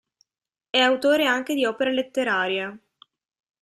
È 0.71 0.79
autore 0.79 1.25
anche 1.27 1.53
di 1.53 1.63
opere 1.63 1.93
letterarie. 1.93 2.79